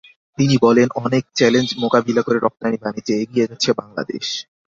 তিনি 0.37 0.55
বলেন, 0.57 0.87
অনেক 1.01 1.23
চ্যালেঞ্জ 1.35 1.69
মোকাবিলা 1.77 2.21
করে 2.21 2.37
রপ্তানি 2.39 2.77
বাণিজ্যে 2.83 3.13
এগিয়ে 3.23 3.47
যাচ্ছে 3.47 3.69
বাংলাদেশ। 3.73 4.25